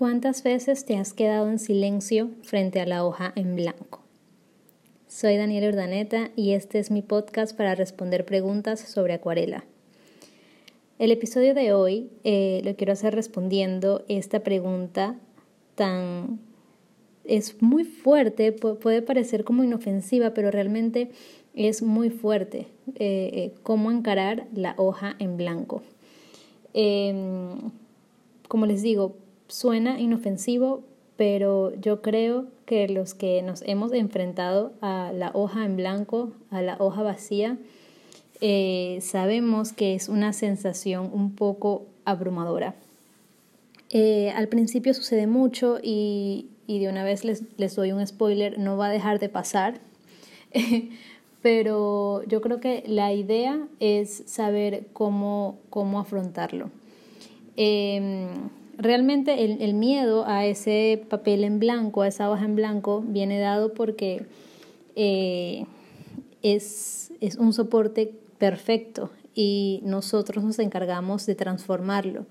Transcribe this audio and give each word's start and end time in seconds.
¿Cuántas 0.00 0.42
veces 0.42 0.86
te 0.86 0.96
has 0.96 1.12
quedado 1.12 1.50
en 1.50 1.58
silencio 1.58 2.30
frente 2.40 2.80
a 2.80 2.86
la 2.86 3.04
hoja 3.04 3.34
en 3.36 3.54
blanco? 3.54 4.00
Soy 5.08 5.36
Daniela 5.36 5.68
Urdaneta 5.68 6.30
y 6.36 6.52
este 6.52 6.78
es 6.78 6.90
mi 6.90 7.02
podcast 7.02 7.54
para 7.54 7.74
responder 7.74 8.24
preguntas 8.24 8.80
sobre 8.80 9.12
acuarela. 9.12 9.66
El 10.98 11.12
episodio 11.12 11.52
de 11.52 11.74
hoy 11.74 12.08
eh, 12.24 12.62
lo 12.64 12.74
quiero 12.76 12.94
hacer 12.94 13.14
respondiendo 13.14 14.06
esta 14.08 14.40
pregunta 14.40 15.16
tan... 15.74 16.40
es 17.24 17.60
muy 17.60 17.84
fuerte, 17.84 18.52
puede 18.52 19.02
parecer 19.02 19.44
como 19.44 19.64
inofensiva, 19.64 20.32
pero 20.32 20.50
realmente 20.50 21.10
es 21.52 21.82
muy 21.82 22.08
fuerte. 22.08 22.68
Eh, 22.94 23.30
eh, 23.34 23.54
cómo 23.62 23.90
encarar 23.90 24.46
la 24.54 24.72
hoja 24.78 25.14
en 25.18 25.36
blanco. 25.36 25.82
Em, 26.72 27.70
como 28.48 28.64
les 28.64 28.80
digo, 28.80 29.14
suena 29.50 30.00
inofensivo, 30.00 30.82
pero 31.16 31.74
yo 31.80 32.00
creo 32.00 32.46
que 32.64 32.88
los 32.88 33.14
que 33.14 33.42
nos 33.42 33.62
hemos 33.62 33.92
enfrentado 33.92 34.72
a 34.80 35.12
la 35.12 35.30
hoja 35.34 35.64
en 35.64 35.76
blanco, 35.76 36.32
a 36.50 36.62
la 36.62 36.76
hoja 36.78 37.02
vacía, 37.02 37.58
eh, 38.40 38.98
sabemos 39.02 39.72
que 39.72 39.94
es 39.94 40.08
una 40.08 40.32
sensación 40.32 41.10
un 41.12 41.34
poco 41.34 41.86
abrumadora. 42.04 42.74
Eh, 43.90 44.30
al 44.30 44.48
principio 44.48 44.94
sucede 44.94 45.26
mucho 45.26 45.78
y, 45.82 46.48
de 46.66 46.88
una 46.88 47.04
vez 47.04 47.24
les, 47.24 47.42
les, 47.58 47.74
doy 47.74 47.92
un 47.92 48.06
spoiler, 48.06 48.58
no 48.58 48.76
va 48.76 48.86
a 48.86 48.90
dejar 48.90 49.18
de 49.18 49.28
pasar, 49.28 49.80
pero 51.42 52.22
yo 52.28 52.40
creo 52.40 52.60
que 52.60 52.84
la 52.86 53.12
idea 53.12 53.66
es 53.80 54.22
saber 54.26 54.86
cómo, 54.92 55.58
cómo 55.68 55.98
afrontarlo. 55.98 56.70
Em, 57.56 58.48
Realmente 58.80 59.44
el, 59.44 59.74
miedo 59.74 60.26
a 60.26 60.46
ese 60.46 61.04
papel 61.10 61.44
en 61.44 61.58
blanco, 61.58 62.00
a 62.00 62.08
esa 62.08 62.30
hoja 62.30 62.46
en 62.46 62.56
blanco, 62.56 63.04
viene 63.06 63.38
dado 63.38 63.74
porque 63.74 64.24
eh, 64.96 65.66
es, 66.40 67.12
un 67.38 67.52
soporte 67.52 68.14
perfecto 68.38 69.10
y 69.34 69.80
nosotros 69.84 70.42
nos 70.42 70.58
encargamos 70.58 71.26
de 71.26 71.34
transformarlo. 71.34 72.24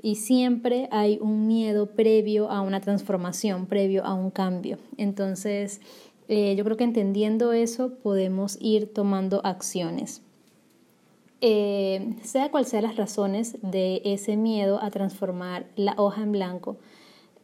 Y 0.00 0.14
siempre 0.14 0.88
hay 0.92 1.18
un 1.20 1.48
miedo 1.48 1.86
previo 1.86 2.50
a 2.50 2.60
una 2.60 2.80
transformación, 2.80 3.66
previo 3.66 4.04
a 4.04 4.14
un 4.14 4.30
cambio. 4.30 4.78
Entonces, 4.96 5.80
eh, 6.28 6.54
yo 6.54 6.62
creo 6.62 6.76
que 6.76 6.84
entendiendo 6.84 7.52
eso 7.52 7.94
podemos 8.00 8.58
ir 8.60 8.94
tomando 8.94 9.40
acciones. 9.44 10.22
Eh, 11.42 12.16
sea 12.22 12.50
cual 12.50 12.66
sean 12.66 12.84
las 12.84 12.96
razones 12.96 13.56
de 13.62 14.02
ese 14.04 14.36
miedo 14.36 14.82
a 14.82 14.90
transformar 14.90 15.66
la 15.74 15.94
hoja 15.96 16.22
en 16.22 16.32
blanco, 16.32 16.76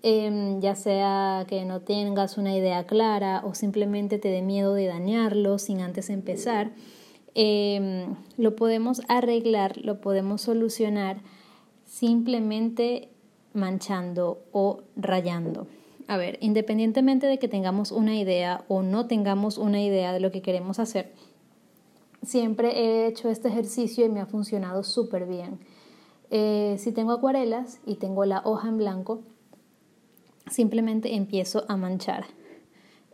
em, 0.03 0.61
ya 0.61 0.75
sea 0.75 1.47
que 1.49 1.65
no 1.65 1.81
tengas 1.81 2.37
una 2.37 2.55
idea 2.55 2.87
clara 2.87 3.43
o 3.45 3.55
simplemente 3.55 4.19
te 4.19 4.29
dé 4.29 4.43
miedo 4.43 4.75
de 4.75 4.87
dañarlo 4.87 5.59
sin 5.59 5.81
antes 5.81 6.11
empezar, 6.11 6.73
em, 7.35 8.17
lo 8.37 8.55
podemos 8.55 9.01
arreglar, 9.09 9.79
lo 9.79 10.01
podemos 10.03 10.43
solucionar 10.43 11.23
simplemente 11.87 13.09
manchando 13.55 14.43
o 14.53 14.83
rayando. 14.97 15.67
A 16.09 16.19
ver, 16.19 16.39
independientemente 16.41 17.27
de 17.27 17.39
que 17.39 17.49
tengamos 17.49 17.91
una 17.93 18.17
idea 18.17 18.65
o 18.69 18.83
no 18.83 19.07
tengamos 19.07 19.59
una 19.59 19.83
idea 19.83 20.13
de 20.13 20.21
lo 20.21 20.31
que 20.31 20.43
queremos 20.43 20.79
hacer, 20.79 21.13
siempre 22.23 22.79
he 22.79 23.07
hecho 23.07 23.29
este 23.29 23.49
ejercicio 23.49 24.05
y 24.05 24.09
me 24.09 24.21
ha 24.21 24.27
funcionado 24.27 24.83
súper 24.83 25.27
bien. 25.27 25.59
Eh, 26.31 26.77
si 26.79 26.93
tengo 26.93 27.13
acuarelas 27.13 27.81
y 27.87 27.97
tengo 27.97 28.25
la 28.25 28.43
hoja 28.45 28.69
en 28.69 28.79
blanco, 28.79 29.23
simplemente 30.51 31.15
empiezo 31.15 31.65
a 31.69 31.77
manchar. 31.77 32.27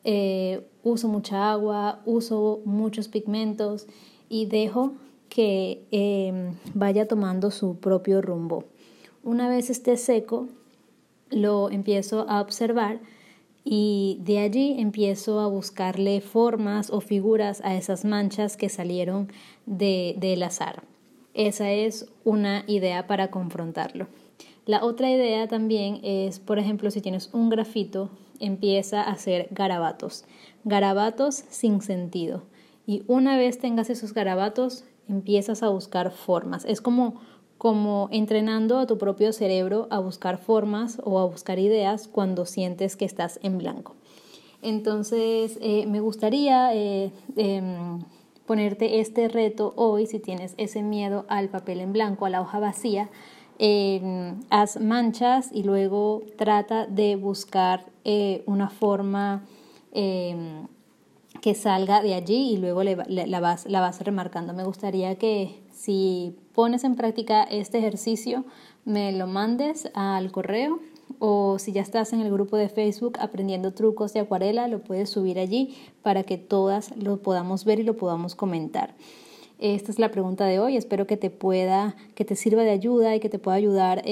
Eh, 0.05 0.67
uso 0.83 1.09
mucha 1.09 1.53
agua, 1.53 2.03
uso 2.05 2.62
muchos 2.64 3.09
pigmentos 3.09 3.87
y 4.28 4.47
dejo 4.47 4.94
que 5.28 5.87
em, 5.91 6.56
vaya 6.75 7.06
tomando 7.06 7.50
su 7.50 7.78
propio 7.78 8.21
rumbo. 8.21 8.65
Una 9.22 9.49
vez 9.49 9.71
esté 9.71 9.97
seco, 9.97 10.49
lo 11.31 11.71
empiezo 11.71 12.28
a 12.28 12.41
observar 12.41 13.00
y 13.65 14.19
de 14.23 14.41
allí 14.41 14.77
empiezo 14.78 15.41
a 15.41 15.47
buscarle 15.47 16.21
formas 16.21 16.91
o 16.91 17.00
figuras 17.00 17.61
a 17.65 17.77
esas 17.77 18.05
manchas 18.05 18.56
que 18.56 18.69
salieron 18.69 19.31
de, 19.67 20.15
del 20.19 20.43
azar. 20.43 20.83
Esa 21.34 21.71
es 21.71 22.06
una 22.25 22.65
idea 22.67 23.06
para 23.06 23.31
confrontarlo. 23.31 24.09
La 24.67 24.84
otra 24.84 25.11
idea 25.11 25.49
también 25.49 26.00
es, 26.03 26.39
por 26.39 26.59
ejemplo, 26.59 26.91
si 26.91 27.00
tienes 27.00 27.31
un 27.33 27.50
grafito, 27.50 28.11
empieza 28.39 29.03
a 29.03 29.11
hacer 29.11 29.49
garabatos. 29.50 30.25
Garabatos 30.65 31.44
sin 31.49 31.81
sentido. 31.81 32.43
Y 32.87 33.05
una 33.06 33.37
vez 33.37 33.59
tengas 33.59 33.91
esos 33.91 34.12
garabatos, 34.12 34.84
empiezas 35.09 35.62
a 35.62 35.69
buscar 35.69 36.11
formas. 36.11 36.65
Es 36.65 36.81
como 36.81 37.21
como 37.62 38.09
entrenando 38.11 38.81
a 38.81 38.89
tu 38.89 38.99
propio 38.99 39.33
cerebro 39.33 39.87
a 39.91 40.00
buscar 40.00 40.39
formas 40.39 41.00
o 41.05 41.21
a 41.21 41.27
buscar 41.27 41.61
ideas 41.61 42.09
cuando 42.09 42.45
sientes 42.45 42.97
que 42.97 43.05
estás 43.05 43.39
en 43.45 43.56
blanco. 43.59 43.95
Entonces, 44.62 45.61
eh, 45.61 45.87
me 45.87 46.00
gustaría 46.00 46.75
eh, 46.75 47.12
em, 47.37 48.00
ponerte 48.47 48.99
este 48.99 49.28
reto 49.28 49.75
hoy, 49.77 50.06
si 50.06 50.19
tienes 50.19 50.55
ese 50.56 50.83
miedo 50.83 51.25
al 51.28 51.50
papel 51.50 51.81
en 51.81 51.93
blanco, 51.93 52.27
a 52.27 52.31
la 52.31 52.41
hoja 52.41 52.59
vacía, 52.59 53.11
em, 53.61 54.41
haz 54.50 54.81
manchas 54.81 55.49
y 55.53 55.62
luego 55.62 56.25
trata 56.37 56.87
de 56.87 57.15
buscar 57.15 57.84
eh, 58.03 58.43
una 58.47 58.71
forma 58.71 59.44
em, 59.93 60.67
que 61.41 61.54
salga 61.54 62.03
de 62.03 62.15
allí 62.15 62.53
y 62.53 62.56
luego 62.56 62.82
la, 62.82 63.41
vas, 63.41 63.66
la 63.66 63.81
vas 63.81 64.00
remarcando. 64.00 64.53
Me 64.53 64.65
gustaría 64.65 65.16
que 65.16 65.62
si 65.72 66.37
pones 66.54 66.84
en 66.84 66.94
práctica 66.94 67.43
este 67.44 67.78
ejercicio, 67.78 68.44
me 68.84 69.12
lo 69.12 69.26
mandes 69.26 69.91
al 69.94 70.31
correo 70.31 70.81
o 71.19 71.59
si 71.59 71.72
ya 71.72 71.82
estás 71.82 72.12
en 72.12 72.20
el 72.20 72.32
grupo 72.32 72.56
de 72.56 72.69
Facebook 72.69 73.19
aprendiendo 73.20 73.72
trucos 73.72 74.12
de 74.12 74.20
acuarela, 74.20 74.69
lo 74.69 74.82
puedes 74.82 75.10
subir 75.10 75.38
allí 75.38 75.76
para 76.03 76.22
que 76.25 76.38
todas 76.38 76.97
lo 76.97 77.22
podamos 77.22 77.64
ver 77.64 77.81
y 77.81 77.84
lo 77.84 77.97
podamos 77.97 78.34
comentar. 78.34 78.94
Esta 79.58 79.90
es 79.90 79.98
la 79.98 80.10
pregunta 80.10 80.44
de 80.44 80.58
hoy. 80.58 80.76
Espero 80.76 81.06
que 81.06 81.16
te 81.16 81.30
pueda, 81.30 81.96
que 82.14 82.24
te 82.24 82.36
sirva 82.36 82.62
de 82.62 82.70
ayuda 82.70 83.14
y 83.14 83.20
que 83.20 83.28
te 83.28 83.38
pueda 83.38 83.56
ayudar 83.56 84.02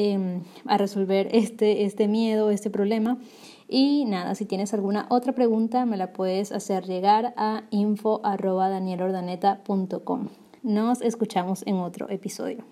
a 0.67 0.79
resolver 0.79 1.29
este, 1.33 1.85
este 1.85 2.09
miedo, 2.09 2.51
este 2.51 2.71
problema. 2.71 3.19
Y 3.69 4.05
nada, 4.07 4.35
si 4.35 4.47
tienes 4.47 4.75
alguna 4.75 5.07
otra 5.11 5.33
pregunta, 5.33 5.87
me 5.87 5.97
la 5.97 6.13
puedes 6.13 6.53
hacer 6.53 6.87
llegar 6.87 7.35
a 7.37 7.63
info.danielordaneta.com. 7.71 10.29
Nos 10.63 11.01
escuchamos 11.03 11.63
en 11.67 11.77
otro 11.77 12.11
episodio. 12.11 12.65